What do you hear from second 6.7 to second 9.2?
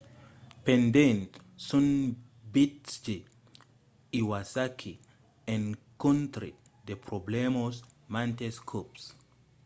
de problèmas mantes còps